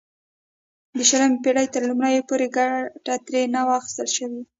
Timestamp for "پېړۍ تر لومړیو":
1.43-2.27